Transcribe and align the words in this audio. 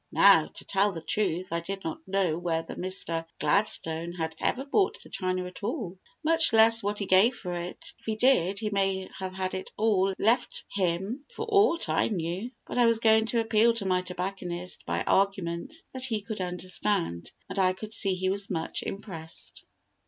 Now, 0.11 0.47
to 0.47 0.65
tell 0.65 0.91
the 0.91 1.01
truth, 1.03 1.49
I 1.53 1.59
did 1.59 1.83
not 1.83 1.99
know 2.07 2.35
whether 2.35 2.73
Mr. 2.73 3.23
Gladstone 3.39 4.13
had 4.13 4.35
ever 4.39 4.65
bought 4.65 4.99
the 5.03 5.09
china 5.11 5.45
at 5.45 5.61
all, 5.61 5.99
much 6.23 6.53
less 6.53 6.81
what 6.81 6.97
he 6.97 7.05
gave 7.05 7.35
for 7.35 7.53
it, 7.53 7.93
if 7.99 8.05
he 8.07 8.15
did; 8.15 8.57
he 8.57 8.71
may 8.71 9.07
have 9.19 9.35
had 9.35 9.53
it 9.53 9.69
all 9.77 10.15
left 10.17 10.63
him 10.73 11.25
for 11.35 11.45
aught 11.49 11.87
I 11.87 12.07
knew. 12.07 12.49
But 12.65 12.79
I 12.79 12.87
was 12.87 12.97
going 12.97 13.27
to 13.27 13.41
appeal 13.41 13.75
to 13.75 13.85
my 13.85 14.01
tobacconist 14.01 14.87
by 14.87 15.03
arguments 15.03 15.83
that 15.93 16.05
he 16.05 16.19
could 16.21 16.41
understand, 16.41 17.31
and 17.47 17.59
I 17.59 17.73
could 17.73 17.93
see 17.93 18.15
he 18.15 18.31
was 18.31 18.49
much 18.49 18.81
impressed. 18.81 19.65